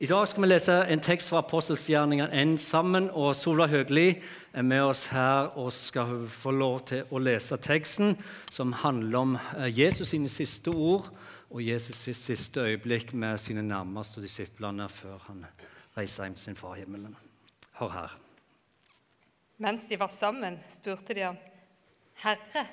[0.00, 3.08] I dag skal vi lese en tekst fra Apostelsgjerningen 1 sammen.
[3.10, 4.20] og Sola Høgli
[4.52, 8.14] er med oss her og skal få lov til å lese teksten
[8.46, 11.08] som handler om eh, Jesus sine siste ord
[11.50, 15.42] og Jesus sitt siste øyeblikk med sine nærmeste disiplene før han
[15.96, 17.18] reiser hjem sin far i himmelen.
[17.80, 18.16] Hør her.
[19.58, 21.42] Mens de var sammen, spurte de ham,
[22.22, 22.66] 'Herre,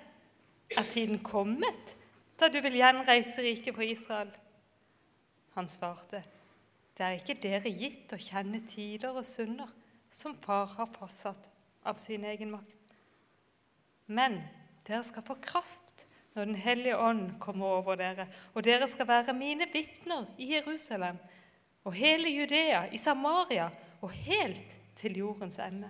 [0.77, 1.97] er tiden kommet
[2.39, 4.37] da du vil gjenreise riket på Israel?'
[5.55, 6.21] Han svarte,
[6.95, 9.71] det er ikke dere gitt å kjenne tider og synder
[10.15, 11.49] som far har fastsatt
[11.85, 12.93] av sin egen makt.
[14.07, 14.39] Men
[14.87, 15.81] dere skal få kraft
[16.35, 21.15] når Den hellige ånd kommer over dere, og dere skal være mine vitner i Jerusalem
[21.87, 23.69] og hele Judea, i Samaria
[24.01, 25.89] og helt til jordens ende.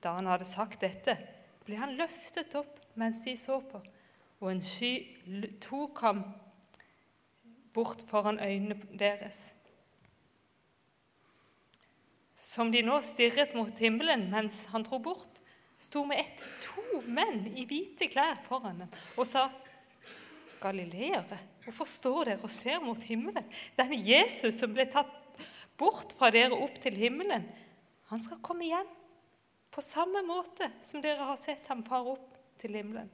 [0.00, 1.16] Da han hadde sagt dette,
[1.66, 3.82] ble han løftet opp mens de så på,
[4.40, 4.94] og en sky
[5.60, 6.24] tok ham
[7.74, 9.48] bort foran øynene deres.
[12.40, 15.40] Som de nå stirret mot himmelen mens han dro bort,
[15.80, 19.48] sto med ett to menn i hvite klær foran dem og sa
[20.60, 23.46] Galileere, hvorfor står dere og ser mot himmelen?
[23.78, 25.14] Denne Jesus som ble tatt
[25.80, 27.46] bort fra dere opp til himmelen,
[28.10, 28.90] han skal komme igjen
[29.72, 33.08] på samme måte som dere har sett ham fare opp til himmelen.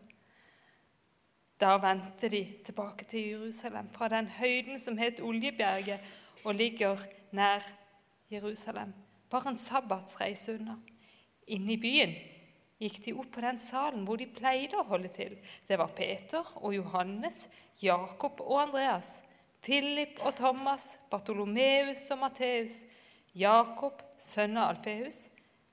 [1.61, 6.01] Da vendte de tilbake til Jerusalem, fra den høyden som het Oljebjerget
[6.45, 7.01] og ligger
[7.33, 7.65] nær
[8.31, 8.93] Jerusalem,
[9.31, 10.77] bare en sabbatsreise unna.
[11.47, 12.13] Inne i byen
[12.83, 15.39] gikk de opp på den salen hvor de pleide å holde til.
[15.69, 17.47] Det var Peter og Johannes,
[17.81, 19.17] Jakob og Andreas,
[19.65, 22.83] Philip og Thomas, Bartolomeus og Matteus,
[23.35, 25.27] Jakob, sønn av Alfeus,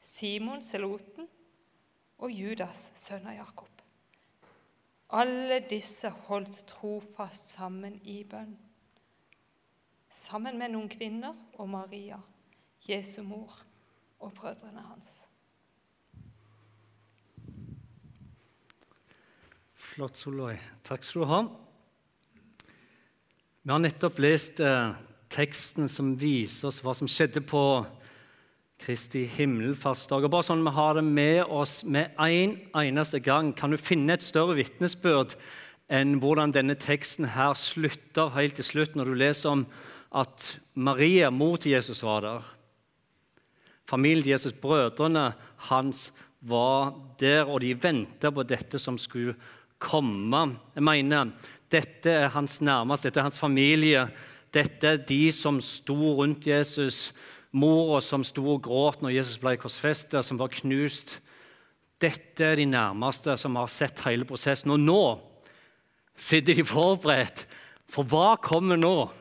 [0.03, 1.27] Simon Seloten
[2.23, 3.72] og Judas, sønn av Jakob.
[5.13, 8.55] Alle disse holdt trofast sammen i bønn.
[10.13, 12.17] Sammen med noen kvinner og Maria,
[12.87, 13.53] Jesu mor,
[14.19, 15.27] og brødrene hans.
[19.77, 20.57] Flott, Solveig.
[20.85, 21.41] Takk skal du ha.
[23.63, 24.95] Vi har nettopp lest eh,
[25.29, 27.61] teksten som viser oss hva som skjedde på
[28.81, 30.25] Kristi himmelfartsdag.
[30.31, 34.25] Bare sånn vi har det med oss med en eneste gang, kan du finne et
[34.25, 35.37] større vitnesbyrd
[35.93, 39.65] enn hvordan denne teksten her slutter helt til slutt, når du leser om
[40.13, 42.51] at Maria, mor til Jesus, var der.
[43.89, 45.31] Familien til Jesus, brødrene
[45.69, 46.11] hans,
[46.43, 46.91] var
[47.21, 49.37] der, og de venta på dette som skulle
[49.79, 50.41] komme.
[50.75, 51.31] Jeg mener,
[51.73, 54.05] Dette er hans nærmeste, dette er hans familie.
[54.53, 57.07] Dette er de som sto rundt Jesus
[57.53, 61.19] Mora som sto og gråt når Jesus ble korsfestet, som var knust.
[62.01, 64.73] Dette er de nærmeste som har sett hele prosessen.
[64.73, 65.03] Og nå
[66.17, 67.45] sitter de forberedt.
[67.93, 69.11] For hva kommer nå?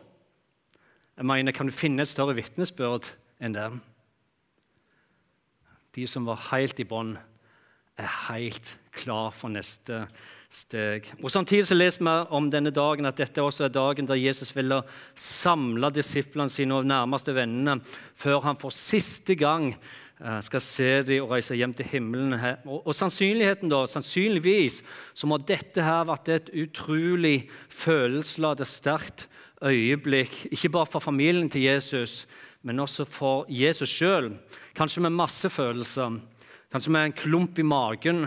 [1.16, 3.68] Jeg mener, Kan du finne et større vitnesbyrd enn det?
[5.92, 7.18] De som var helt i bånn,
[8.00, 10.30] er helt klar for neste steg.
[10.52, 14.50] Og Samtidig så leser vi om denne dagen at dette også er dagen da Jesus
[14.52, 14.82] ville
[15.16, 17.78] samle disiplene sine og nærmeste vennene
[18.20, 22.36] før han for siste gang eh, skal se dem og reise hjem til himmelen.
[22.66, 24.82] Og, og sannsynligheten da, Sannsynligvis
[25.16, 29.26] så må dette her vært et utrolig følelsesladet, sterkt
[29.64, 30.50] øyeblikk.
[30.52, 32.26] Ikke bare for familien til Jesus,
[32.60, 34.34] men også for Jesus sjøl.
[34.76, 36.20] Kanskje med masse følelser.
[36.72, 38.26] Kanskje med en klump i magen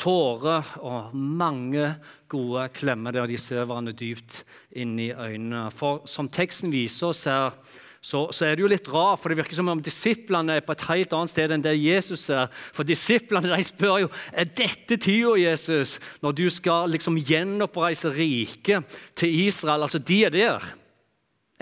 [0.00, 1.94] tårer og mange
[2.32, 4.42] gode klemmer der de ser hverandre dypt
[4.76, 5.70] inn i øynene.
[5.72, 7.56] For som teksten viser oss her,
[8.02, 10.74] så, så, er det jo litt rart, for det virker som om disiplene er på
[10.74, 12.48] et helt annet sted enn det Jesus er.
[12.74, 18.98] For disiplene de spør jo er dette tida, Jesus, når du skal liksom gjenoppreise riket
[19.14, 19.86] til Israel.
[19.86, 20.66] Altså, de er der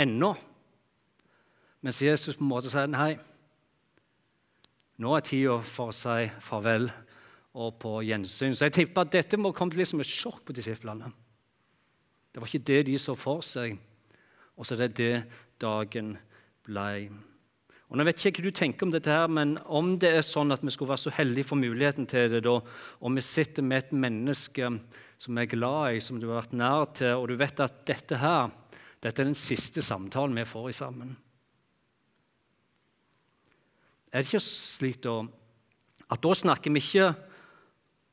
[0.01, 0.33] ennå.
[1.85, 3.13] Mens Jesus på en måte sier nei,
[5.01, 6.89] nå er tida for å si farvel
[7.55, 8.55] og på gjensyn.
[8.55, 11.11] Så jeg tipper at dette må komme til liksom et sjokk på disiplene.
[12.31, 13.75] Det var ikke det de så for seg,
[14.55, 15.15] og så er det det
[15.63, 16.15] dagen
[16.67, 17.11] ble.
[17.91, 20.23] Og nå vet jeg ikke hva du tenker om dette, her, men om det er
[20.23, 23.67] sånn at vi skulle være så heldige for muligheten til det, da, og vi sitter
[23.67, 24.69] med et menneske
[25.21, 27.83] som vi er glad i, som du har vært nær til, og du vet at
[27.91, 28.55] dette her
[29.01, 31.13] dette er den siste samtalen vi får i sammen
[34.11, 35.23] Er det ikke slik da
[36.11, 37.13] at da snakker vi ikke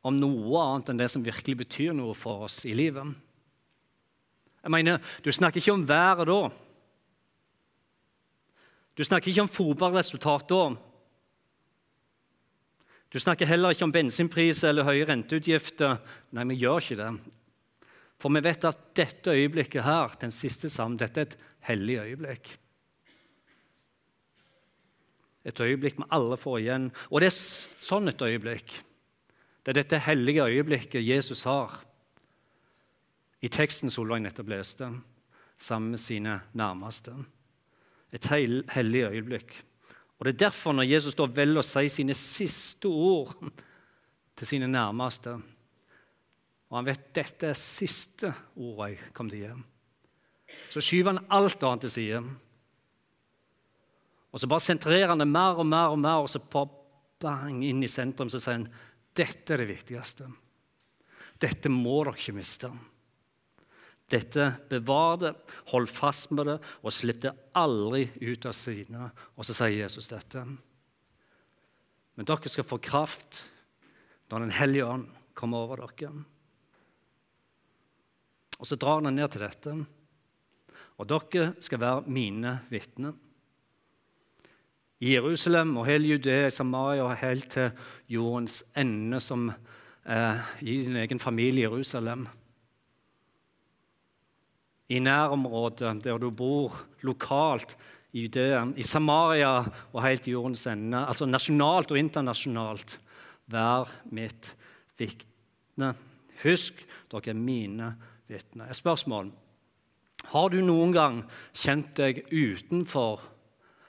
[0.07, 3.15] om noe annet enn det som virkelig betyr noe for oss i livet.
[4.63, 6.49] Jeg mener, Du snakker ikke om været da.
[8.97, 10.75] Du snakker ikke om fotballresultatet da.
[13.13, 16.01] Du snakker heller ikke om bensinpris eller høye renteutgifter.
[16.35, 17.11] Nei, vi gjør ikke det.
[18.19, 21.37] For vi vet at dette øyeblikket her, den siste sammen, dette er et
[21.69, 22.51] hellig øyeblikk.
[25.47, 26.89] Et øyeblikk vi alle får igjen.
[27.07, 28.81] Og det er sånn et øyeblikk.
[29.67, 31.73] Det er dette hellige øyeblikket Jesus har
[33.43, 34.87] i teksten Solveig nettopp leste,
[35.59, 37.11] sammen med sine nærmeste.
[38.15, 39.51] Et hellig øyeblikk.
[40.19, 43.35] Og Det er derfor når Jesus da velger å si sine siste ord
[44.37, 45.35] til sine nærmeste
[46.69, 49.63] Og han vet dette er siste ordet jeg kommer til å gi.
[50.71, 52.23] Så skyver han alt annet til side.
[54.31, 56.39] Og så bare sentrerer han det mer og mer, og mer, og så
[57.19, 58.69] bang inn i sentrum så sier han
[59.17, 60.29] dette er det viktigste.
[61.41, 62.69] Dette må dere ikke miste.
[64.07, 65.33] Dette bevar det,
[65.73, 69.09] hold fast med det og slipp det aldri ut av sine.
[69.35, 70.45] Og så sier Jesus dette.
[72.15, 73.43] Men dere skal få kraft
[74.27, 75.05] når Den hellige ånd
[75.37, 76.09] kommer over dere.
[78.57, 79.75] Og så drar han ned til dette.
[80.97, 83.13] Og dere skal være mine vitner.
[84.99, 87.71] I Jerusalem og hele Judea, Samaria og helt til
[88.09, 89.51] jordens ende, som
[90.09, 92.27] eh, i din egen familie Jerusalem
[94.89, 97.77] i nærområdet der du bor, lokalt
[98.13, 99.63] i Judea, i Samaria
[99.93, 102.99] og helt til jordens ende, altså nasjonalt og internasjonalt,
[103.47, 104.53] vær mitt
[104.99, 105.93] vitne.
[106.43, 106.79] Husk,
[107.11, 107.93] dere er mine
[108.27, 108.73] vitner.
[108.73, 109.31] Spørsmål.
[110.27, 111.21] Har du noen gang
[111.55, 113.21] kjent deg utenfor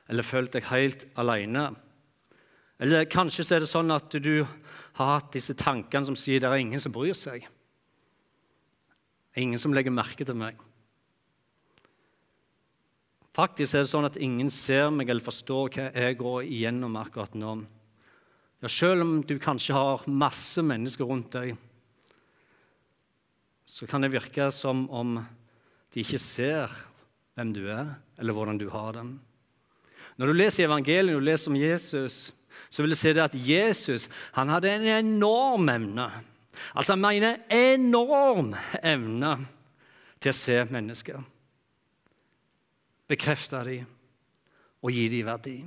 [0.09, 1.69] eller følt deg helt alene?
[2.79, 4.45] Eller kanskje er det sånn at du
[4.99, 7.47] har hatt disse tankene som sier det er ingen som bryr seg.
[9.39, 10.59] Ingen som legger merke til meg.
[13.39, 17.37] Faktisk er det sånn at ingen ser meg eller forstår hva jeg går igjennom akkurat
[17.39, 17.61] nå.
[18.59, 21.53] Ja, selv om du kanskje har masse mennesker rundt deg,
[23.71, 25.21] så kan det virke som om
[25.95, 26.75] de ikke ser
[27.39, 29.07] hvem du er, eller hvordan du har det.
[30.19, 32.33] Når du leser evangeliet du leser om Jesus,
[32.69, 36.11] så vil du se det at Jesus han hadde en enorm evne.
[36.75, 39.37] Altså han mener enorm evne
[40.19, 41.23] til å se mennesker
[43.09, 43.87] bekrefte dem
[44.85, 45.59] og gi dem verdi.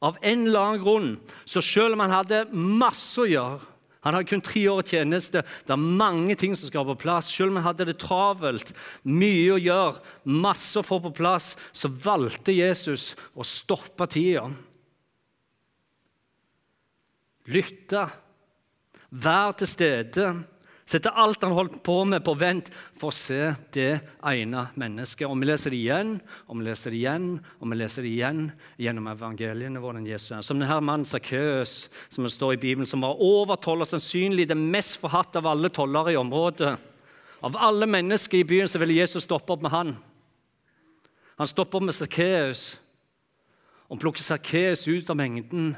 [0.00, 1.10] Av en eller annen grunn,
[1.44, 3.68] så selv om han hadde masse å gjøre
[4.04, 7.28] Han hadde kun tre år i tjeneste, det er mange ting som skal på plass.
[7.28, 8.72] Selv om han hadde det travelt,
[9.04, 14.46] mye å gjøre, masse å få på plass, så valgte Jesus å stoppe tida.
[17.50, 18.06] Lytte,
[19.10, 20.30] være til stede
[20.90, 22.66] Sette alt han holdt på med, på vent
[22.98, 25.28] for å se det ene mennesket.
[25.28, 26.16] Og Vi leser det igjen
[26.48, 28.40] og vi leser det igjen og vi leser det igjen
[28.80, 29.78] gjennom evangeliene.
[29.78, 30.46] hvordan Jesus.
[30.46, 34.48] Som denne mannen Sakkeus, som det står i Bibelen, som var over tolv og sannsynlig
[34.48, 36.76] den mest forhatte av alle tollere i området.
[37.42, 39.96] Av alle mennesker i byen så ville Jesus stoppe opp med han.
[41.38, 42.80] Han stopper opp med Sakkeus
[43.88, 45.76] og plukker Sakkeus ut av mengden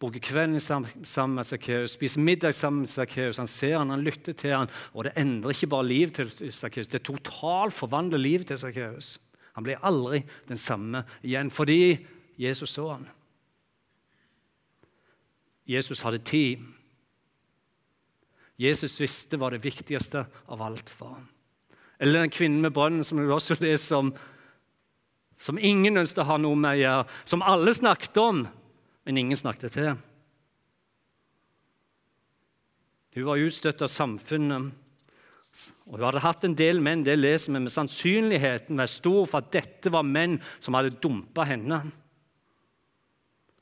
[0.00, 3.38] bruker kvelden sammen med Sakkeus, spiser middag sammen med Sakkeus.
[3.38, 6.90] Han ser han, han lytter til han, og det endrer ikke bare livet til Sakkeus,
[6.90, 9.18] det totalt forvandler livet til Sakkeus.
[9.54, 12.06] Han blir aldri den samme igjen fordi
[12.40, 13.06] Jesus så han.
[15.64, 16.64] Jesus hadde tid.
[18.60, 21.22] Jesus visste hva det viktigste av alt var.
[22.02, 24.10] Eller den kvinnen med brønnen som du også leser om,
[25.38, 28.44] som ingen ønsket å ha noe med å gjøre, som alle snakket om
[29.04, 29.94] men ingen snakket til.
[33.14, 34.72] Hun var utstøtt av samfunnet.
[35.86, 39.38] Og Hun hadde hatt en del menn, det leser vi, men sannsynligheten var stor for
[39.38, 41.84] at dette var menn som hadde dumpa henne.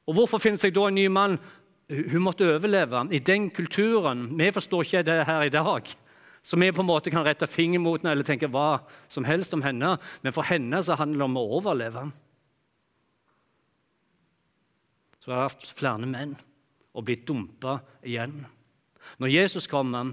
[0.08, 1.36] Og Hvorfor finne seg da en ny mann?
[1.92, 4.30] Hun måtte overleve i den kulturen.
[4.38, 5.90] Vi forstår ikke det her i dag.
[6.42, 8.82] Så vi på en måte kan rette fingeren mot henne eller tenke hva
[9.12, 9.98] som helst om henne.
[10.24, 12.08] Men for henne så handler det om å overleve
[15.22, 16.34] så har hatt flere menn
[16.92, 18.40] og blitt dumpa igjen.
[19.22, 20.10] Når Jesus kommer,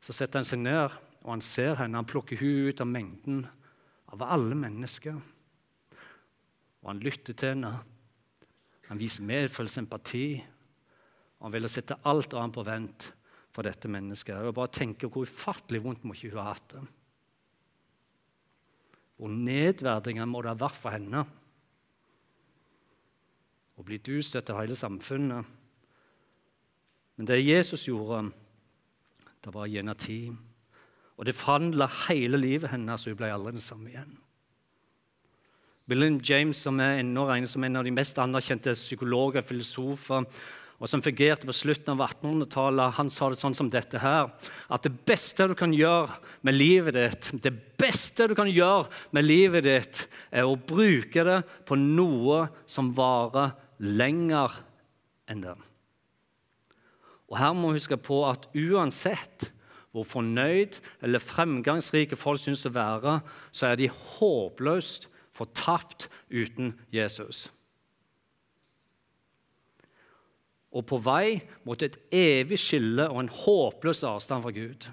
[0.00, 2.00] så setter han seg ned, og han ser henne.
[2.00, 3.44] Han plukker henne ut av mengden
[4.12, 5.20] av alle mennesker.
[6.84, 7.74] Og han lytter til henne.
[8.88, 10.26] Han viser medfølelse, empati.
[11.38, 13.08] Og han ville sette alt annet på vent
[13.54, 14.40] for dette mennesket.
[14.40, 16.84] Og bare tenke hvor ufattelig vondt må ikke hun ha hatt det.
[19.20, 21.24] Hvor nedverdigende må det ha vært for henne
[23.84, 25.44] og blitt utstøtt av hele samfunnet.
[27.20, 28.30] Men det Jesus gjorde,
[29.44, 30.32] det var gjennom tid.
[31.20, 34.16] Og det forhandla hele livet hennes, og hun ble aldri den samme igjen.
[35.84, 40.24] William James, som er ennå regnet som en av de mest anerkjente psykologer og filosofer,
[40.80, 44.32] og som fungerte på slutten av 1800-tallet, han sa det sånn som dette her
[44.72, 49.28] At det beste du kan gjøre med livet ditt, det beste du kan gjøre med
[49.28, 51.38] livet ditt, er å bruke det
[51.68, 54.60] på noe som varer lenger
[55.30, 55.56] enn det.
[57.30, 59.50] Og her må vi huske på at uansett
[59.94, 63.20] hvor fornøyd eller fremgangsrike folk syns å være,
[63.54, 67.48] så er de håpløst fortapt uten Jesus.
[70.74, 74.88] og på vei mot et evig skille og en håpløs avstand fra Gud.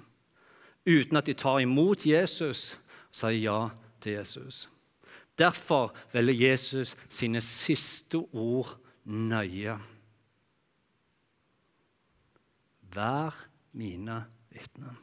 [0.86, 2.72] Uten at de tar imot Jesus
[3.12, 3.58] sier ja
[4.02, 4.68] til Jesus.
[5.38, 9.78] Derfor velger Jesus sine siste ord nøye.
[12.92, 13.38] Vær
[13.72, 14.18] mine
[14.52, 14.98] vitner.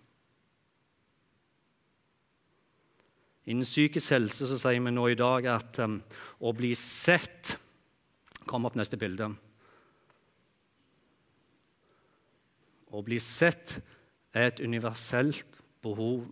[3.49, 5.97] Innen psykisk helse så sier vi nå i dag at um,
[6.37, 7.55] å bli sett
[8.49, 9.27] Kom opp neste bilde.
[12.89, 13.75] Å bli sett
[14.33, 16.23] er et universelt behov.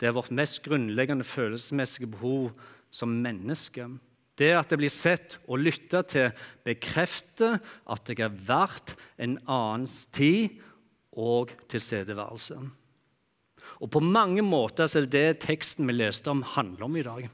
[0.00, 2.54] Det er vårt mest grunnleggende følelsesmessige behov
[2.96, 3.88] som menneske.
[4.36, 6.32] Det at det blir sett og lytta til,
[6.64, 7.58] bekrefter
[7.92, 10.58] at jeg er verdt en annens tid
[11.16, 12.58] og tilstedeværelse.
[13.80, 17.28] Og På mange måter er det det teksten vi leste om, handler om i dag.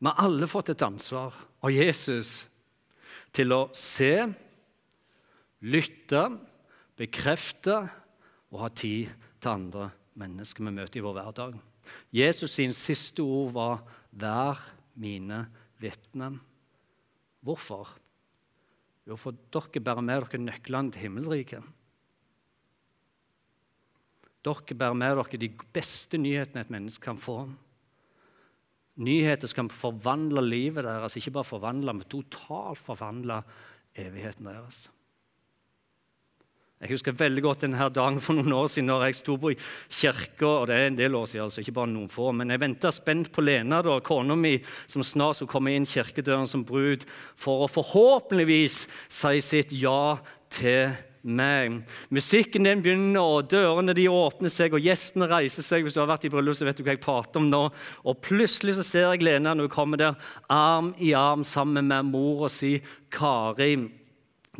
[0.00, 2.46] Vi har alle fått et ansvar av Jesus
[3.34, 4.26] til å se,
[5.60, 6.22] lytte
[6.98, 7.76] bekrefte
[8.50, 9.10] og ha tid
[9.40, 11.58] til andre mennesker vi møter i vår hverdag.
[12.14, 13.82] Jesus sin siste ord var
[14.12, 14.58] 'vær
[14.94, 15.48] mine
[15.80, 16.40] vitner'.
[17.42, 17.88] Hvorfor?
[19.06, 21.64] Jo, for dere bærer med dere nøklene til himmelriket.
[24.44, 27.48] Dere bærer med dere de beste nyhetene et menneske kan få.
[29.00, 33.42] Nyheter som kan forvandle livet deres, ikke bare forvandle, men totalt forvandle
[33.96, 34.90] evigheten deres.
[36.80, 40.46] Jeg husker veldig godt denne dagen for noen år siden når jeg sto på kirka.
[40.48, 42.90] og det er en del år siden, altså ikke bare noen få, Men jeg venta
[42.90, 44.54] spent på Lena, da, kona mi,
[44.88, 47.04] som snart skulle komme inn kirkedøren som brud,
[47.36, 50.16] for å forhåpentligvis si sitt ja
[50.48, 51.82] til meg.
[52.08, 55.84] Musikken den begynner, og dørene de åpner seg, og gjestene reiser seg.
[55.84, 57.66] Hvis du har vært i bryllup, så vet du hva jeg prater om nå.
[58.08, 62.08] Og plutselig så ser jeg Lena når hun kommer der, arm i arm sammen med
[62.08, 62.78] mor og si
[63.12, 63.74] Kari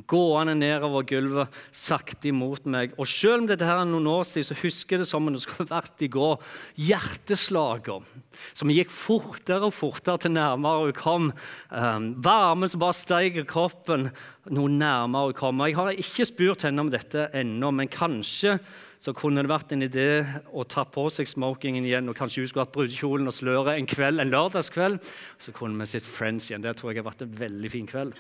[0.09, 2.93] gående nedover gulvet sakte imot meg.
[3.01, 5.35] Og Selv om dette her er noen år siden, så husker jeg det som om
[5.35, 6.37] det skulle vært i går.
[6.79, 8.07] Hjerteslager
[8.55, 11.33] som gikk fortere og fortere til nærmere hun kom.
[11.75, 14.11] Um, varme som bare steg i kroppen
[14.55, 15.67] noe nærmere hun kom.
[15.67, 18.61] Jeg har ikke spurt henne om dette ennå, men kanskje
[19.01, 20.09] så kunne det vært en idé
[20.53, 22.11] å ta på seg smokingen igjen.
[22.13, 25.01] og Kanskje hun skulle hatt brudekjolen og sløret en kveld, en lørdagskveld.
[25.41, 26.61] Så kunne vi sett Friends igjen.
[26.61, 28.13] Det tror jeg har vært en veldig fin kveld.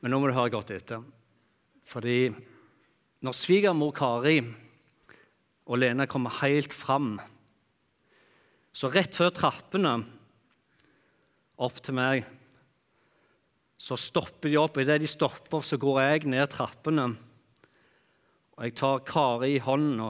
[0.00, 1.02] Men nå må du høre godt etter.
[1.90, 2.30] Fordi
[3.20, 7.18] når svigermor Kari og Lene kommer helt fram,
[8.72, 9.98] så rett før trappene
[11.60, 12.24] opp til meg,
[13.80, 14.78] så stopper de opp.
[14.80, 17.10] Idet de stopper så går jeg ned trappene.
[18.56, 20.00] Og Jeg tar Kari i hånden,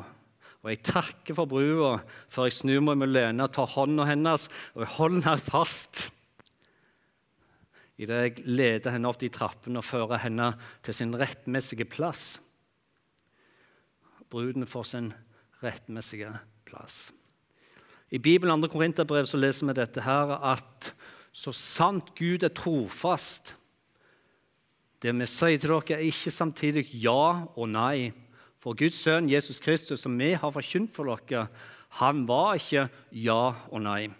[0.60, 1.94] og jeg takker for brua
[2.28, 6.02] før jeg snur meg med Lene og tar hånda hennes og jeg holder henne fast
[8.00, 10.54] idet jeg leder henne opp de trappene og fører henne
[10.86, 12.38] til sin rettmessige plass.
[14.30, 15.10] Bruden får sin
[15.60, 16.32] rettmessige
[16.64, 17.10] plass.
[18.10, 18.70] I Bibelen 2.
[18.72, 20.92] Korinterbrev så leser vi dette her, at
[21.32, 23.54] så sant Gud er trofast
[25.00, 28.10] Det vi sier til dere, er ikke samtidig ja og nei.
[28.60, 31.46] For Guds sønn Jesus Kristus, som vi har forkynt for dere,
[31.96, 34.10] han var ikke ja og nei.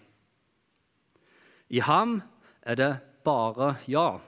[1.68, 2.22] I ham
[2.64, 2.92] er det
[3.24, 4.18] bare ja.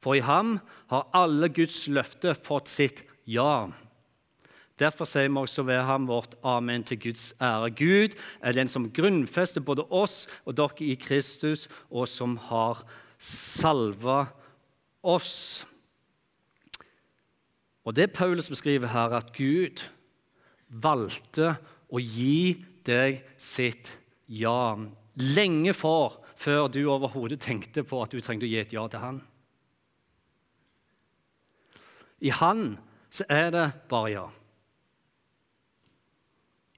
[0.00, 0.58] For i ham
[0.90, 3.68] har alle Guds løfter fått sitt ja.
[4.80, 7.68] Derfor sier vi også ved ham vårt amen til Guds ære.
[7.76, 12.80] Gud er den som grunnfester både oss og dere i Kristus, og som har
[13.20, 14.30] salva
[15.04, 15.66] oss.
[17.84, 19.84] Og Det Paulus beskriver her, at Gud
[20.68, 21.56] valgte
[21.90, 23.96] å gi deg sitt
[24.30, 24.78] ja
[25.20, 29.02] lenge for før du overhodet tenkte på at du trengte å gi et ja til
[29.02, 29.20] han.
[32.20, 32.78] I han
[33.12, 34.26] så er det bare ja.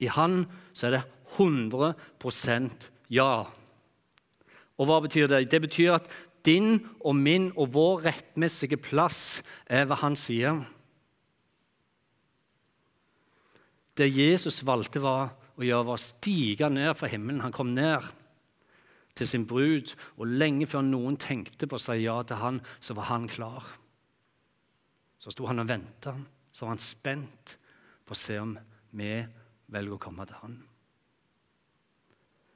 [0.03, 0.43] I han
[0.75, 1.03] så er det
[1.37, 3.33] 100% ja.
[4.79, 5.45] Og hva betyr det?
[5.51, 6.09] Det betyr at
[6.43, 10.57] din og min og vår rettmessige plass er ved hans side.
[13.93, 17.43] Det Jesus valgte, var å gjøre var å stige ned fra himmelen.
[17.45, 18.09] Han kom ned
[19.13, 22.95] til sin brud, og lenge før noen tenkte på å si ja til han, så
[22.97, 23.67] var han klar.
[25.21, 26.15] Så sto han og venta,
[26.51, 27.57] så var han spent
[28.03, 28.57] på å se om
[28.97, 29.15] vi
[29.73, 30.57] velger å komme til han.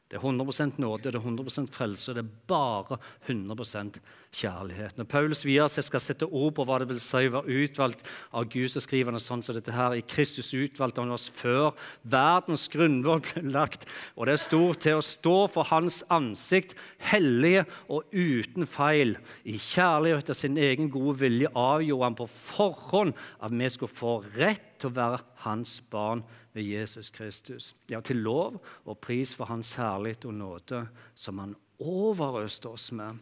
[0.08, 2.96] Det er 100% nåde, det er 100% frelse, det er bare
[3.28, 3.98] 100%
[4.32, 4.96] kjærlighet.
[4.96, 8.48] Når Paulus videre skal sette ord på hva det vil si å være utvalgt av
[8.48, 9.98] Gud, så skriver han sånn som dette her.
[9.98, 11.74] I Kristus utvalgte han oss før
[12.08, 13.84] verdens grunnvoll ble lagt.
[14.16, 16.78] Og det stort til å stå for Hans ansikt,
[17.10, 19.18] hellige og uten feil.
[19.44, 24.18] I kjærlighet etter sin egen gode vilje avgjorde han på forhånd at vi skulle få
[24.40, 26.24] rett til å være hans barn
[26.56, 27.74] ved Jesus Kristus.
[27.90, 30.84] Ja, til lov og pris for Hans herlighet og nåde,
[31.16, 33.20] som Han overøste oss med.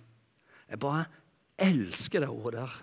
[0.69, 1.05] Jeg bare
[1.57, 2.75] elsker det ordet der.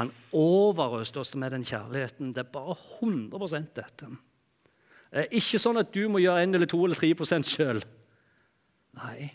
[0.00, 2.32] Han overøste oss med den kjærligheten.
[2.32, 4.08] Det er bare 100 dette.
[5.12, 7.82] Det er ikke sånn at du må gjøre 1 eller 2 eller 3% sjøl.
[8.96, 9.28] Nei.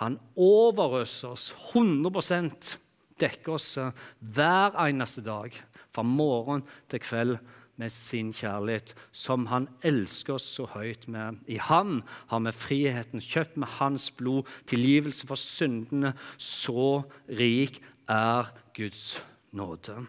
[0.00, 2.78] Han overøser oss 100
[3.20, 3.76] dekker oss
[4.20, 5.52] hver eneste dag,
[5.96, 7.38] fra morgen til kveld
[7.76, 11.42] med sin kjærlighet, som han elsker oss så høyt med.
[11.48, 12.00] I ham
[12.30, 16.14] har vi friheten, kjøpt med hans blod, tilgivelse for syndene.
[16.40, 19.18] Så rik er Guds
[19.52, 20.06] nåde.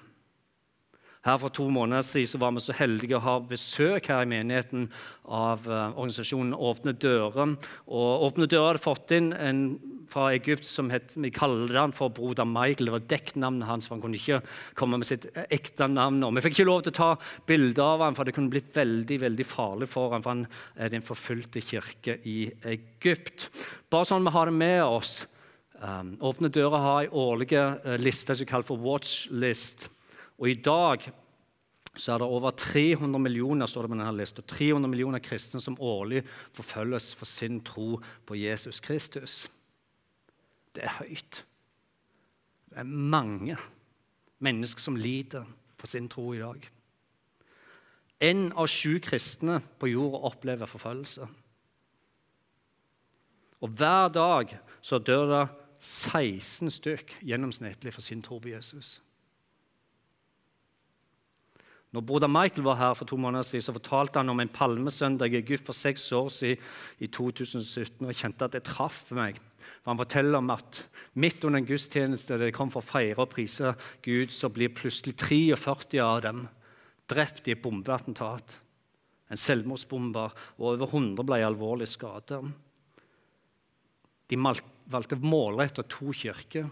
[1.28, 4.86] Her For to måneder siden var vi så heldige å ha besøk her i menigheten
[5.28, 7.58] av uh, organisasjonen Åpne dører.
[7.92, 9.66] Og Åpne dører hadde fått inn en
[10.08, 12.88] fra Egypt som het, vi kaller han for broder Michael.
[12.88, 14.40] Det var dekknavnet hans, for han kunne ikke
[14.80, 16.22] komme med sitt ekte navn.
[16.24, 17.10] Og vi fikk ikke lov til å ta
[17.50, 20.46] bilde av ham, for det kunne blitt veldig veldig farlig for ham, for han
[20.80, 22.38] er den forfulgte kirke i
[22.72, 23.50] Egypt.
[23.92, 25.20] Bare sånn vi har det med oss.
[25.84, 29.90] Um, Åpne dører har ei årlig uh, liste som kalles for watchlist.
[30.38, 31.08] Og i dag
[31.98, 35.80] så er det over 300 millioner står det på denne listen, 300 millioner kristne som
[35.82, 36.22] årlig
[36.54, 39.48] forfølges for sin tro på Jesus Kristus.
[40.76, 41.42] Det er høyt.
[42.70, 43.58] Det er mange
[44.40, 46.70] mennesker som lider for sin tro i dag.
[48.22, 51.28] Én av sju kristne på jorda opplever forfølgelse.
[53.62, 55.44] Og hver dag så dør det
[55.82, 59.00] 16 stykk gjennomsnittlig for sin tro på Jesus.
[61.96, 65.32] Når broder Michael var her for to måneder siden, så fortalte han om en palmesøndag
[65.32, 66.64] i Egypt for seks år siden,
[67.00, 69.40] i 2017, og jeg kjente at det traff meg.
[69.82, 70.82] For Han forteller om at
[71.16, 73.72] midt under en gudstjeneste der de kom for å feire og prise
[74.04, 76.48] Gud, så blir plutselig 43 av dem
[77.08, 78.58] drept i et bombeattentat.
[79.32, 82.44] En selvmordsbomber, og over 100 ble alvorlig skadet.
[84.28, 84.40] De
[84.92, 86.68] valgte målrettet to kirker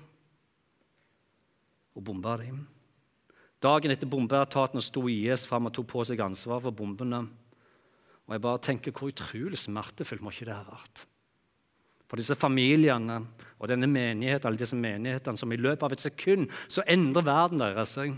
[1.96, 2.66] og bomba dem.
[3.64, 7.24] Dagen etter bombeattentatene sto IS fram og tok på seg ansvar for bombene.
[8.26, 11.06] Og jeg bare tenker Hvor utrolig smertefullt må ikke det ha vært?
[12.06, 13.18] For disse familiene
[13.58, 17.64] og denne menigheten, alle disse menighetene som i løpet av et sekund så endrer verden
[17.64, 18.14] deres seg.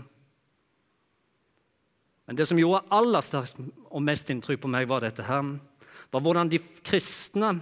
[2.28, 5.54] Men det som gjorde aller størst og mest inntrykk på meg, var dette her,
[6.12, 7.54] var hvordan de kristne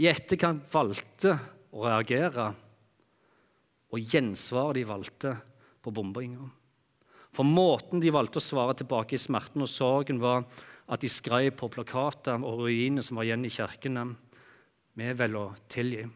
[0.00, 1.34] i etterkant valgte
[1.74, 2.48] å reagere,
[3.92, 5.34] og gjensvaret de valgte
[5.84, 6.48] på bombinga.
[7.36, 10.46] For måten de valgte å svare tilbake i smerten og sorgen, var
[10.88, 14.06] at de skrev på plakater og ruiner som var igjen i kirkene,
[14.98, 16.06] med vel å tilgi.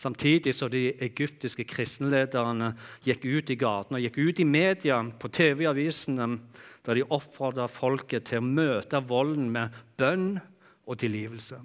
[0.00, 2.70] Samtidig så de egyptiske kristenlederne
[3.04, 6.38] gikk ut i gatene og gikk ut i media, på TV og avisene,
[6.88, 10.38] der de oppfordra folket til å møte volden med bønn
[10.88, 11.60] og tilgivelse.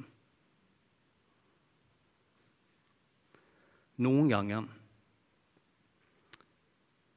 [4.03, 4.67] Noen ganger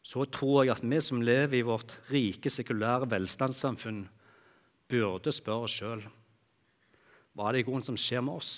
[0.09, 4.07] så tror jeg at vi som lever i vårt rike, sekulære velstandssamfunn,
[4.89, 6.07] burde spørre oss sjøl
[7.39, 8.53] hva er det i grunnen som skjer med oss?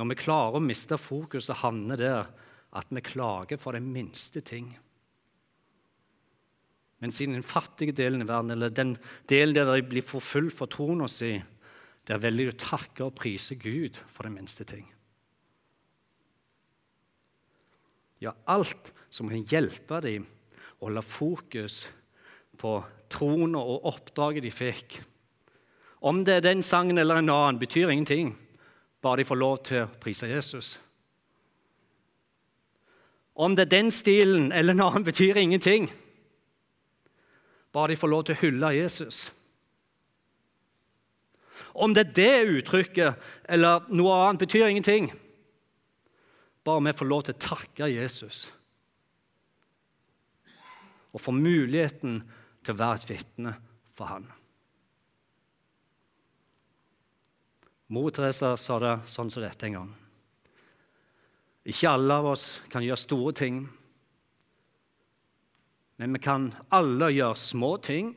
[0.00, 2.30] Når vi klarer å miste fokuset, havner havne der
[2.78, 4.70] at vi klager for den minste ting.
[7.04, 8.96] Men siden den fattige delen av verden, eller den
[9.28, 11.44] delen der de blir forfulgt for troen sin,
[12.08, 14.88] der velger å takke og prise Gud for den minste ting.
[18.18, 20.26] Ja, alt som kan hjelpe dem
[20.78, 21.86] å holde fokus
[22.58, 22.80] på
[23.12, 24.98] troen og oppdraget de fikk.
[26.02, 28.34] Om det er den sangen eller en annen, betyr ingenting,
[29.02, 30.76] bare de får lov til å prise Jesus.
[33.38, 35.88] Om det er den stilen eller en annen, betyr ingenting,
[37.72, 39.28] bare de får lov til å hylle Jesus.
[41.78, 45.12] Om det er det uttrykket eller noe annet, betyr ingenting
[46.68, 48.42] bare vi får lov til å takke Jesus.
[51.16, 52.20] Og få muligheten
[52.62, 53.54] til å være et vitne
[53.96, 54.28] for han.
[57.88, 59.92] Mor Teresa sa det sånn som dette en gang.
[61.68, 63.62] Ikke alle av oss kan gjøre store ting,
[65.98, 68.12] men vi kan alle gjøre små ting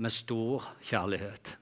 [0.00, 1.52] med stor kjærlighet.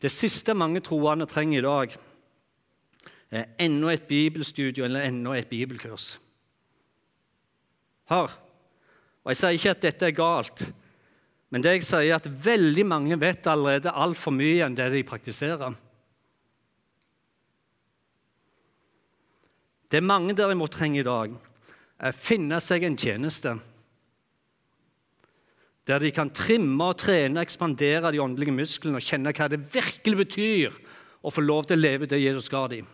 [0.00, 1.98] Det siste mange troende trenger i dag,
[3.30, 6.18] enda et bibelstudio eller enda et bibelkurs.
[8.10, 8.32] Hør,
[9.24, 10.64] og Jeg sier ikke at dette er galt,
[11.50, 15.04] men det jeg sier er at veldig mange vet allerede altfor mye enn det de
[15.06, 15.74] praktiserer.
[19.90, 21.34] Det mange derimot trenger i dag,
[22.00, 23.58] er å finne seg en tjeneste
[25.88, 30.18] der de kan trimme og trene ekspandere de åndelige musklene og kjenne hva det virkelig
[30.20, 30.76] betyr
[31.26, 32.86] å få lov til å leve det Jesus ga dem.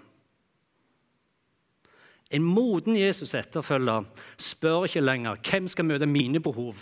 [2.30, 4.04] En moden Jesus-etterfølger
[4.38, 6.74] spør ikke lenger hvem skal møte mine behov.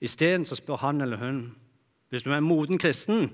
[0.00, 1.40] Isteden spør han eller hun
[2.08, 3.26] hvis du er en moden kristen,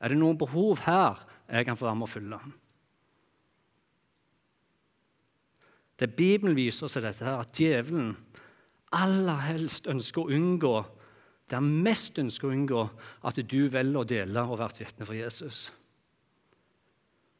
[0.00, 2.38] er det noen behov her jeg kan få være med å fylle.
[5.98, 8.12] Det Bibelen viser oss, er dette her, at djevelen
[8.92, 10.74] aller helst ønsker å unngå
[11.48, 12.80] det han mest ønsker å unngå,
[13.24, 15.68] at du velger å dele og være vitne for Jesus.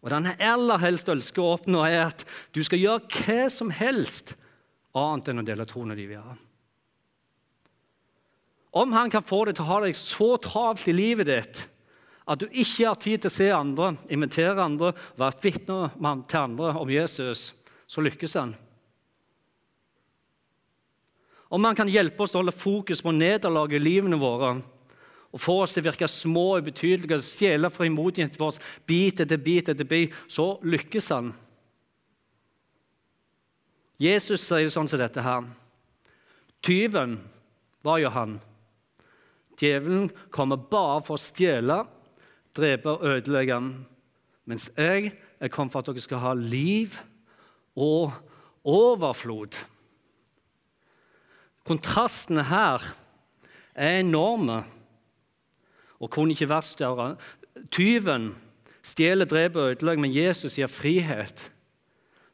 [0.03, 2.23] Og det han aller helst ønsker å oppnå, er at
[2.55, 4.37] du skal gjøre hva som helst
[4.97, 6.37] annet enn å dele troen din videre.
[8.79, 11.65] Om han kan få deg til å ha deg så travelt i livet ditt
[12.29, 15.79] at du ikke har tid til å se andre, invitere andre, være et vitne
[16.29, 17.53] til andre om Jesus,
[17.89, 18.53] så lykkes han.
[21.49, 24.59] Om han kan hjelpe oss til å holde fokus på nederlaget i livene våre
[25.33, 29.69] og få oss til å virke små og ubetydelige, stjele frimodigheten vår bit etter bit
[29.69, 31.33] etter bit, så lykkes han.
[33.99, 35.49] Jesus sier det sånn som dette her.
[36.65, 37.19] Tyven
[37.85, 38.39] var jo han.
[39.59, 41.83] Djevelen kommer bare for å stjele,
[42.55, 43.59] drepe og ødelegge.
[44.49, 46.95] Mens jeg er kommet for at dere skal ha liv
[47.79, 48.15] og
[48.67, 49.59] overflod.
[51.69, 52.87] Kontrastene her
[53.75, 54.63] er enorme
[56.01, 57.09] og kunne ikke vært større.
[57.75, 58.33] Tyven
[58.87, 61.49] stjeler, dreper og ødelegger, men Jesus gir frihet,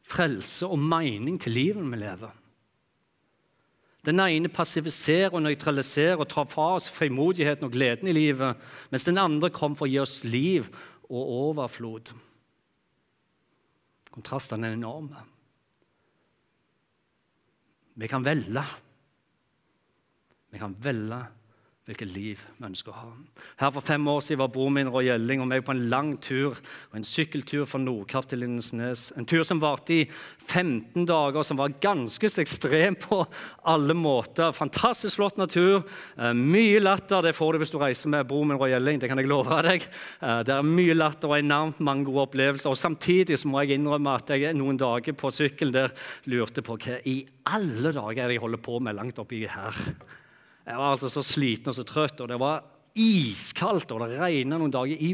[0.04, 2.32] frelse og mening til livet vi lever.
[4.04, 8.60] Den ene passiviserer og nøytraliserer og tar fra oss frimodigheten og gleden i livet,
[8.92, 10.68] mens den andre kom for å gi oss liv
[11.08, 12.12] og overflod.
[14.12, 15.24] Kontrastene er enorme.
[17.94, 18.64] Vi kan velge.
[20.52, 21.22] Vi kan velge
[21.84, 23.10] hvilket liv vi ønsker å ha.
[23.60, 26.14] Her For fem år siden var broren min Roy Gjelling og meg på en lang
[26.24, 29.10] tur, og en sykkeltur fra Nordkapp til Lindesnes.
[29.18, 30.06] En tur som varte i
[30.46, 33.20] 15 dager, som var ganske så ekstrem på
[33.68, 34.54] alle måter.
[34.56, 35.84] Fantastisk flott natur,
[36.16, 37.20] eh, mye latter.
[37.28, 39.00] Det får du hvis du reiser med broren min Roy Gjelling.
[39.00, 39.84] det kan jeg love deg.
[40.22, 42.72] Eh, det er mye latter og enormt mange gode opplevelser.
[42.72, 45.92] Og Samtidig så må jeg innrømme at jeg noen dager på sykkel der
[46.32, 49.74] lurte på hva i alle dager jeg holder på med langt oppi her.
[50.64, 54.58] Jeg var altså så sliten og så trøtt, og det var iskaldt, og det regna
[54.60, 55.12] noen dager i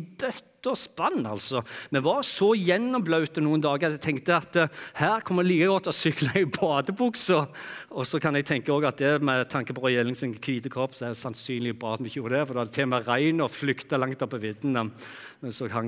[0.60, 1.26] bøtte og spann.
[1.26, 1.62] altså.
[1.90, 5.68] Vi var så gjennomblaute noen dager at jeg tenkte at uh, her kommer det like
[5.70, 7.46] godt å sykle i badebuksa.
[7.90, 10.94] Og så kan jeg tenke også at det med tanke på Roy sin hvite kropp,
[10.94, 12.92] så er det sannsynlig bra at vi ikke gjorde det, for da hadde til og
[12.92, 14.42] med regn og flykta langt opp på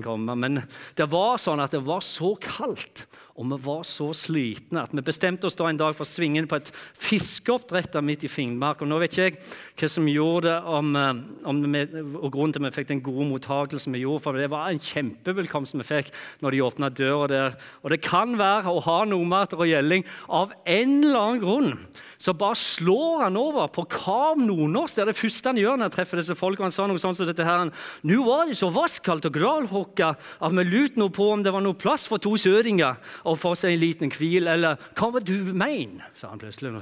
[0.02, 0.36] komme.
[0.36, 0.62] Men
[0.96, 5.04] det var sånn at det var så kaldt og vi var så slitne at vi
[5.04, 6.68] bestemte oss da en dag for å svinge inn på et
[7.00, 8.82] fiskeoppdrett midt i Finnmark.
[8.84, 9.38] Og nå vet ikke jeg
[9.80, 11.82] hva som gjorde det, om, eh, om vi,
[12.20, 14.22] og grunnen til at vi fikk den gode mottakelsen vi gjorde.
[14.22, 16.12] For det var en kjempevelkomst vi fikk
[16.44, 17.58] når de åpna døra der.
[17.82, 21.76] Og det kan være å ha noe med at Gjelling av en eller annen grunn
[22.22, 24.94] så bare slår han over på Kav nordnorsk.
[24.94, 26.68] Det er det første han gjør når han treffer disse folkene.
[26.68, 27.72] Han sa noe sånt som dette her.
[28.06, 31.64] Nå var det så vasskaldt og gralhokka at vi lurte noe på om det var
[31.64, 34.46] noe plass for to søringer og få seg en liten hvil.
[34.52, 36.06] Eller hva var du mener?
[36.14, 36.76] sa han plutselig.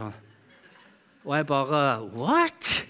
[1.25, 1.85] Og jeg bare
[2.17, 2.81] What?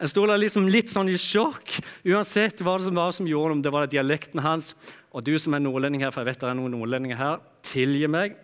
[0.00, 1.74] Jeg sto der liksom litt sånn i sjokk.
[2.08, 4.72] Uansett hva det var som gjorde om det var dialekten hans.
[5.12, 8.08] Og du som er nordlending her, for jeg vet det er noen nordlendinger her, tilgi
[8.08, 8.38] meg.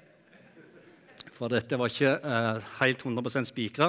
[1.36, 3.88] For dette var ikke eh, helt 100% spikra.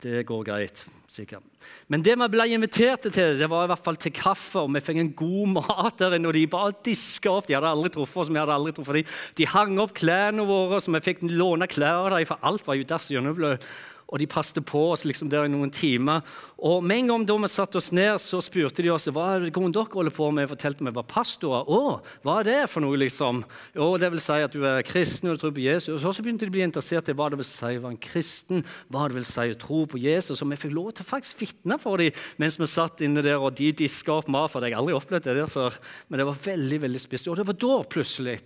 [0.00, 0.82] Det går greit,
[1.12, 1.44] sikkert.
[1.92, 4.82] Men det vi ble invitert til, det var i hvert fall til kaffe, og vi
[4.84, 6.28] fikk en god mat der inne.
[6.28, 7.48] Og de bare diska opp.
[7.48, 8.32] De hadde aldri truffet oss.
[8.32, 9.14] vi hadde aldri truffet dem.
[9.40, 12.76] De hang opp klærne våre, så vi fikk låne klær av dem, for alt var
[12.76, 13.64] jo dass gjennomblødd.
[14.10, 16.24] Og de passet på oss liksom der i noen timer.
[16.58, 19.44] Og med en gang da vi satte oss ned, så spurte de oss hva er
[19.46, 20.44] det dere holder på med.
[20.44, 21.70] Jeg fortalte vi var pastorer.
[21.70, 23.44] Å, hva er det for noe, liksom?
[23.76, 26.02] Jo, det vil si at du er kristen og du tror på Jesus.
[26.02, 28.02] Og så begynte de å bli interessert i hva det vil si å være en
[28.02, 30.42] kristen, hva det vil si å tro på Jesus.
[30.42, 33.38] Og vi fikk lov til å faktisk vitne for dem mens vi satt inne der,
[33.38, 34.50] og de diska opp mat.
[34.50, 35.78] For jeg har aldri opplevd det der før,
[36.10, 37.30] men det var veldig, veldig spist.
[37.30, 38.40] Og det var da, plutselig,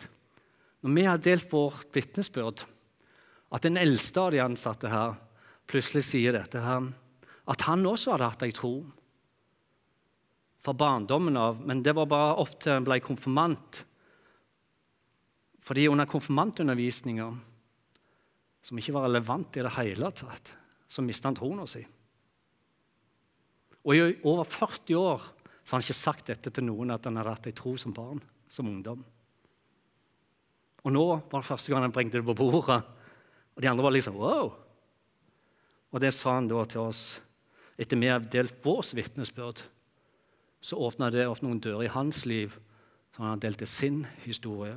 [0.85, 2.67] når vi hadde delt vårt vitnesbyrd
[3.55, 5.15] at den eldste av de ansatte her
[5.71, 6.91] plutselig sier dette her,
[7.51, 8.77] at han også hadde hatt ei tro
[10.65, 13.83] fra barndommen av, men det var bare opp til han ble konfirmant.
[15.65, 17.27] Fordi under konfirmantundervisninga,
[18.65, 20.55] som ikke var relevant i det hele tatt,
[20.89, 21.83] så mista han troen si.
[23.85, 25.27] Og i over 40 år
[25.65, 27.93] så har han ikke sagt dette til noen at han hadde hatt ei tro som
[27.97, 29.05] barn, som ungdom.
[30.85, 32.81] Og nå var det første gang han bringte det på bordet.
[33.57, 34.53] Og de andre var liksom wow.
[35.95, 37.05] Og det sa han da til oss
[37.79, 39.63] etter vi har delt vårt vitnesbyrd.
[40.65, 42.55] Så åpna det opp noen dører i hans liv,
[43.15, 44.75] så han delte sin historie.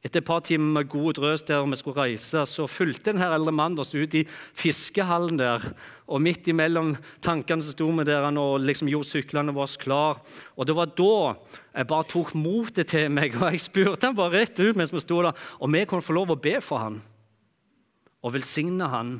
[0.00, 3.52] Etter et par timer med god drøs der vi skulle reise, så fulgte denne eldre
[3.52, 4.22] mannen oss ut i
[4.56, 5.66] fiskehallen der.
[6.08, 10.22] Og midt imellom tankene så sto vi der og liksom gjorde syklene våre klar.
[10.56, 11.12] Og det var da
[11.76, 15.04] jeg bare tok motet til meg, og jeg spurte han bare rett ut mens vi
[15.04, 17.02] sto der, om vi kunne få lov å be for han
[18.20, 19.14] og velsigne han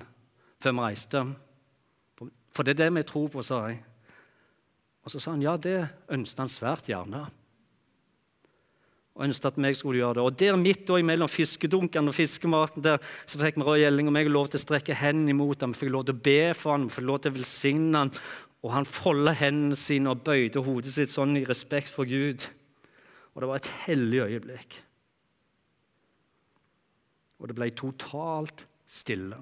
[0.60, 1.24] før vi reiste.
[2.54, 3.80] For det er det vi tror på, sa jeg.
[5.04, 5.78] Og så sa han ja, det
[6.12, 7.22] ønsket han svært gjerne.
[9.16, 10.26] Og ønsket at meg skulle gjøre det.
[10.26, 14.16] Og der midt da, mellom fiskedunkene og fiskematen der, så fikk vi Roy Elling og
[14.16, 15.74] meg lov til å strekke hendene imot ham.
[15.74, 18.12] Vi fikk lov til å be for ham, vi fikk lov til å velsigne ham.
[18.60, 22.44] Og han foldet hendene sine og bøyde hodet sitt sånn i respekt for Gud.
[23.32, 24.80] Og det var et hellig øyeblikk.
[27.40, 29.38] Og det ble totalt stille.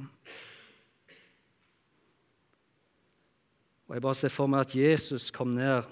[3.89, 5.87] Og Jeg bare ser for meg at Jesus kom ned,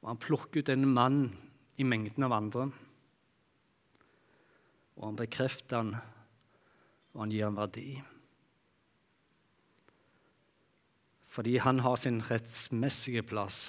[0.00, 1.18] og han plukker ut en mann
[1.76, 2.68] i mengden av andre.
[4.96, 5.90] Og han bekrefter han,
[7.12, 7.88] og han gir han verdi.
[11.36, 13.66] Fordi han har sin rettsmessige plass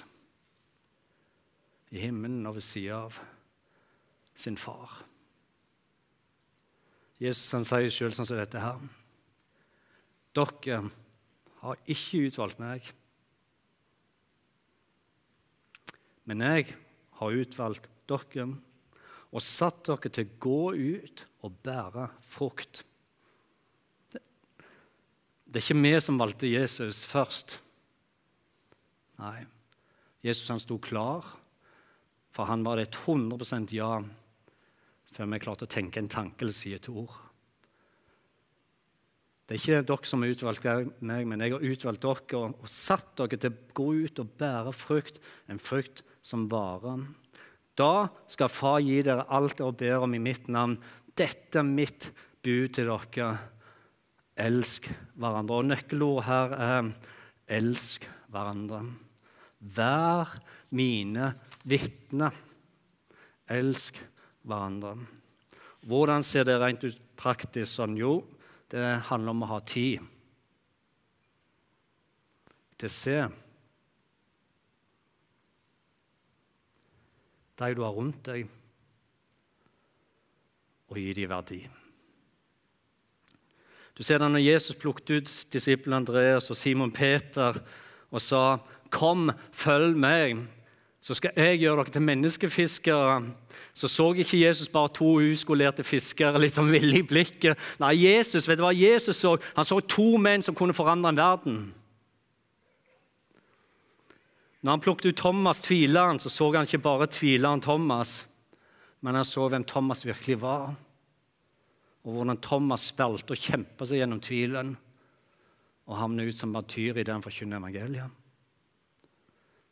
[1.92, 3.18] i himmelen og ved sida av
[4.38, 5.02] sin far.
[7.20, 8.80] Jesus han sier sjøl sånn som dette her.
[10.38, 10.80] Dere
[11.62, 12.86] har ikke utvalgt meg,
[16.28, 16.74] men jeg
[17.18, 18.46] har utvalgt dere
[19.28, 22.82] og satt dere til å gå ut og bære frukt.
[25.48, 27.56] Det er ikke vi som valgte Jesus først.
[29.18, 29.46] Nei,
[30.24, 31.24] Jesus han sto klar,
[32.32, 33.96] for han var det et 100% ja
[35.16, 37.14] før vi klarte å tenke en tanke eller si et ord.
[39.48, 40.66] Det er ikke dere som har utvalgt
[41.00, 44.34] meg, men jeg har utvalgt dere og, og satt dere til å gå ut og
[44.36, 47.06] bære frukt, en frukt som varer.
[47.78, 50.76] Da skal Far gi dere alt dere ber om i mitt navn.
[51.16, 52.10] Dette er mitt
[52.44, 53.30] bud til dere.
[54.38, 55.62] Elsk hverandre.
[55.62, 56.92] Og nøkkelordet her er
[57.58, 58.84] elsk hverandre.
[59.58, 60.36] Vær
[60.76, 61.32] mine
[61.64, 62.36] vitner.
[63.48, 63.96] Elsk
[64.44, 64.98] hverandre.
[65.88, 67.96] Hvordan ser det rent ut praktisk sånn?
[67.96, 68.18] Jo,
[68.72, 70.04] det handler om å ha tid
[72.78, 73.18] til å se.
[77.58, 78.46] De du har rundt deg,
[80.88, 81.62] og gi dem verdi.
[83.98, 87.58] Du ser det når Jesus plukket ut disippelen Andreas og Simon Peter
[88.10, 88.58] og sa,
[88.90, 90.46] 'Kom, følg meg,
[91.00, 93.20] så skal jeg gjøre dere til menneskefiskere.'
[93.78, 97.58] så så ikke Jesus bare to uskolerte fiskere litt sånn ville i blikket.
[97.78, 99.36] Nei, Jesus vet du hva Jesus så?
[99.54, 101.60] Han så to menn som kunne forandre en verden.
[104.58, 108.24] Når han plukket ut Thomas, tvileren, så så han ikke bare tvileren Thomas,
[109.00, 110.74] men han så hvem Thomas virkelig var,
[112.02, 114.74] og hvordan Thomas spilte og kjempa seg gjennom tvilen
[115.86, 118.17] og havnet ut som martyr i den forkynner evangeliet.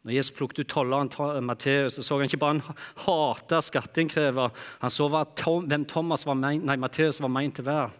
[0.07, 1.11] Når Jesus plukket ut tolleren
[1.43, 4.53] Matteus, så, så han ikke bare han hata skatteinnkrever.
[4.85, 7.95] Han så hvem Thomas var mein, nei, Matteus var meint til å være.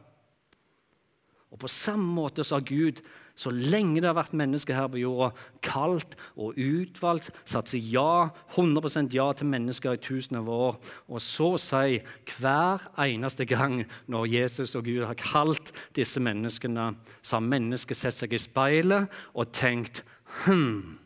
[1.51, 3.01] Og På samme måte så har Gud,
[3.37, 5.31] så lenge det har vært mennesker her på jorda,
[5.65, 10.79] kalt og utvalgt, satt seg ja, 100% ja til mennesker i tusen av år.
[11.11, 11.99] Og så si
[12.37, 16.91] hver eneste gang når Jesus og Gud har kalt disse menneskene,
[17.23, 20.05] så har mennesket sett seg i speilet og tenkt
[20.45, 20.97] hm,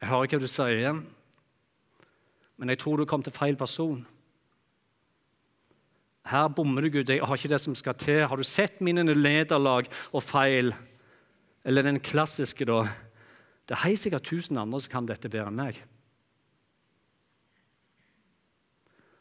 [0.00, 1.00] jeg hører hva du sier,
[2.56, 4.04] men jeg tror du kom til feil person.
[6.26, 7.10] Her bommer du, Gud.
[7.10, 8.24] Jeg har ikke det som skal til.
[8.26, 10.72] Har du sett mine nederlag og feil?
[11.64, 12.86] Eller den klassiske, da.
[13.66, 15.78] Det er helt sikkert tusen andre som kan dette bedre enn meg.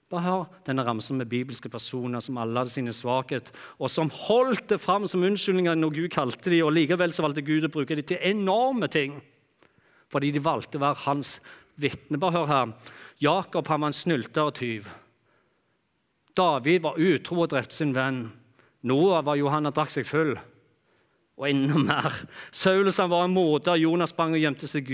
[0.09, 4.67] Bare hør denne ramsen med bibelske personer som alle hadde sine svakheter, og som holdt
[4.69, 7.97] det fram som unnskyldninger når Gud kalte dem, og likevel så valgte Gud å bruke
[7.97, 9.17] dem til enorme ting.
[10.11, 11.37] Fordi de valgte å være hans
[11.81, 12.19] vitne.
[12.21, 12.73] Bare hør her.
[13.23, 14.89] Jakob han var en snylter og tyv.
[16.35, 18.25] David var utro og drepte sin venn.
[18.85, 20.35] Noah var Johanna drakk seg full
[21.35, 22.13] og enda mer.
[22.55, 24.87] Saulus var en morder, Jonas sprang og gjemte seg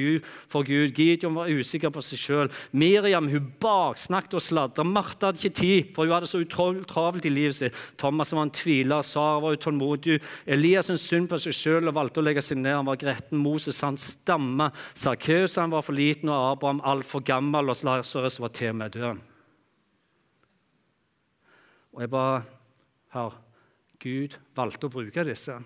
[0.49, 0.95] for Gud.
[0.97, 2.51] Gideon var usikker på seg sjøl.
[2.73, 4.86] Miriam hun baksnakket og sladra.
[4.88, 7.77] Martha hadde ikke tid, for hun hadde så travelt i livet sitt.
[8.01, 10.17] Thomas var en tviler, Sara var utålmodig.
[10.49, 12.80] Elias syntes synd på seg sjøl og valgte å legge seg ned.
[12.80, 13.38] Han var gretten.
[13.41, 14.71] Moses han stamma.
[15.06, 19.21] han var for liten, og Abraham altfor gammel, og Lasarus var til med død.
[21.93, 22.41] Og jeg bare
[23.12, 23.34] Hør,
[23.99, 25.58] Gud valgte å bruke disse.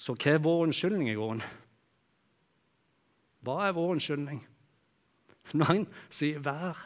[0.00, 1.42] Så hva er vår unnskyldning i grunnen?
[3.44, 4.40] Hva er vår unnskyldning?
[5.52, 6.78] Når han sier 'vær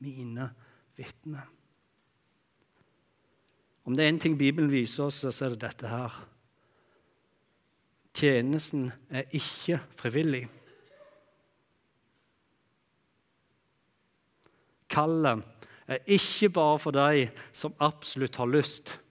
[0.00, 0.50] mine
[0.96, 1.48] vitner'.
[3.84, 6.28] Om det er én ting Bibelen viser oss, så er det dette her.
[8.14, 10.48] Tjenesten er ikke frivillig.
[14.88, 15.42] Kallet
[15.88, 19.01] er ikke bare for de som absolutt har lyst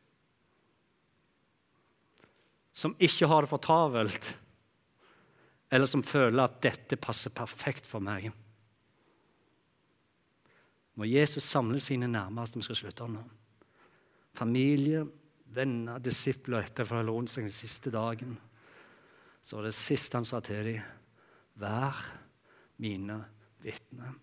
[2.74, 4.30] som ikke har det for travelt,
[5.72, 8.30] eller som føler at dette passer perfekt for meg.
[11.00, 12.60] Må Jesus samle sine nærmeste.
[12.60, 13.22] Vi skal slutte nå.
[14.36, 15.06] Familie,
[15.56, 18.36] venner, disipler etter fra onsdag den siste dagen.
[19.44, 20.84] Så var det siste han sa til dem,
[21.60, 22.04] vær
[22.84, 23.18] mine
[23.64, 24.14] vitner.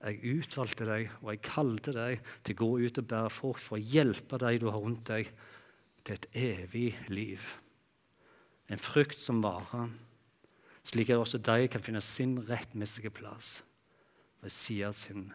[0.00, 3.76] Jeg utvalgte deg, og jeg kalte deg til å gå ut og bære frukt for
[3.76, 5.28] å hjelpe deg du har rundt deg,
[6.10, 7.42] til et evig liv.
[8.70, 9.90] En frukt som varer,
[10.86, 13.60] slik at også de kan finne sin rettmessige plass
[14.42, 15.28] ved siden av sin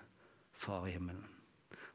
[0.51, 1.23] far i himmelen.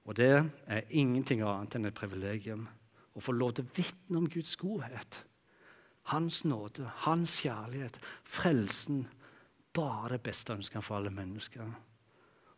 [0.04, 0.30] Og det
[0.66, 2.68] er ingenting annet enn et privilegium
[3.12, 5.20] å få lov til å vitne om Guds godhet.
[6.08, 9.04] Hans nåde, hans kjærlighet, frelsen.
[9.76, 11.68] Bare det beste ønsker for alle mennesker.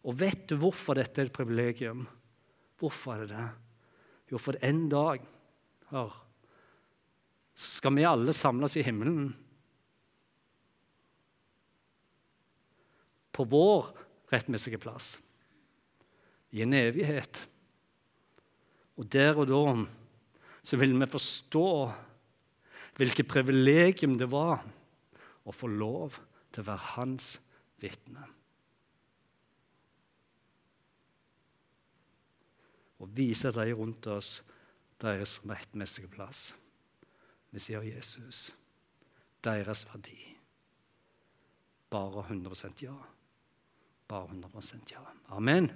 [0.07, 2.07] Og vet du hvorfor dette er et privilegium?
[2.79, 3.49] Hvorfor er det det?
[4.33, 5.27] Jo, for en dag
[5.93, 6.13] Hør.
[7.55, 9.33] Så skal vi alle samles i himmelen.
[13.33, 13.93] På vår
[14.33, 15.19] rettmessige plass.
[16.53, 17.43] I en evighet.
[18.97, 19.63] Og der og da
[20.63, 21.69] så vil vi forstå
[22.97, 24.63] hvilket privilegium det var
[25.45, 26.21] å få lov
[26.53, 27.35] til å være hans
[27.83, 28.29] vitne.
[33.03, 34.37] Og vise de rundt oss
[35.03, 36.53] deres rettmessige plass.
[37.53, 38.51] Vi sier Jesus.
[39.45, 40.19] Deres verdi.
[41.93, 42.95] Bare 100% ja.
[44.09, 45.03] Bare 100% ja.
[45.37, 45.71] Amen.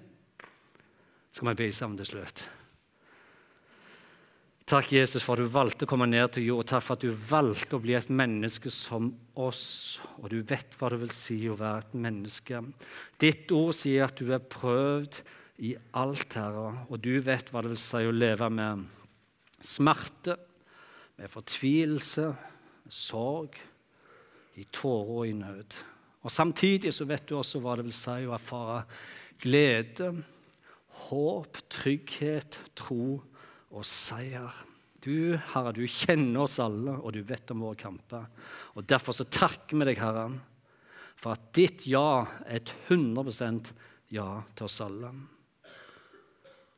[1.32, 2.46] Skal vi be sammen til slutt?
[4.66, 6.66] Takk, Jesus, for at du valgte å komme ned til jord.
[6.66, 9.66] Takk for at du valgte å bli et menneske som oss.
[10.18, 12.64] Og du vet hva det vil si å være et menneske.
[13.22, 15.20] Ditt ord sier at du er prøvd
[15.62, 18.88] i alt, Herre, og du vet hva det vil si å leve med
[19.66, 20.36] smerte,
[21.16, 22.30] med fortvilelse,
[22.84, 23.56] med sorg,
[24.56, 25.76] i tårer og i nød.
[26.26, 28.80] Og Samtidig så vet du også hva det vil si å erfare
[29.42, 30.10] glede,
[31.06, 33.18] håp, trygghet, tro
[33.70, 34.64] og seier.
[35.04, 38.26] Du, Herre, du kjenner oss alle, og du vet om våre kamper.
[38.74, 40.30] Og Derfor så takker vi deg, Herre,
[41.16, 43.70] for at ditt ja er et 100%
[44.14, 44.26] ja
[44.56, 45.12] til oss alle.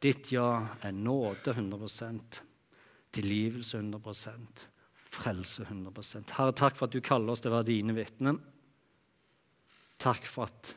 [0.02, 0.50] Ditt ja
[0.84, 1.88] er nåde 100
[3.14, 4.66] tilgivelse 100%
[5.08, 8.38] frelse 100% Herre, takk for at du kaller oss til å være dine vitner.
[9.98, 10.74] Takk for at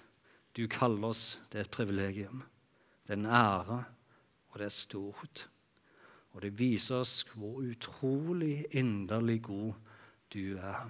[0.58, 2.44] du kaller oss Det er et privilegium.
[3.06, 3.80] Det er en ære,
[4.52, 5.48] og det er stort.
[6.32, 9.74] Og det viser oss hvor utrolig inderlig god
[10.32, 10.90] du er,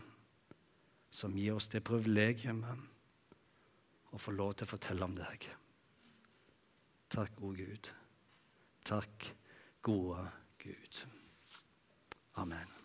[1.09, 2.87] som gir oss det privilegiumet
[4.11, 5.47] å få lov til å fortelle om deg.
[7.11, 7.91] Takk, gode Gud.
[8.85, 9.31] Takk,
[9.81, 10.29] gode
[10.61, 11.01] Gud.
[12.37, 12.80] Amen.